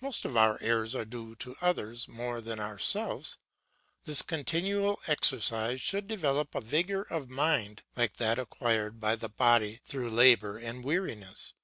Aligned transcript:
Most 0.00 0.24
of 0.24 0.36
our 0.36 0.58
errors 0.60 0.96
are 0.96 1.04
due 1.04 1.36
to 1.36 1.54
others 1.60 2.08
more 2.08 2.40
than 2.40 2.58
ourselves. 2.58 3.38
This 4.02 4.20
continual 4.20 4.98
exercise 5.06 5.80
should 5.80 6.08
develop 6.08 6.56
a 6.56 6.60
vigour 6.60 7.02
of 7.02 7.30
mind 7.30 7.84
like 7.94 8.16
that 8.16 8.36
acquired 8.40 8.98
by 8.98 9.14
the 9.14 9.28
body 9.28 9.80
through 9.84 10.10
labour 10.10 10.58
and 10.58 10.82
weariness. 10.84 11.54